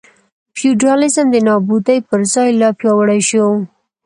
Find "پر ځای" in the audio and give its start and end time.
2.07-2.49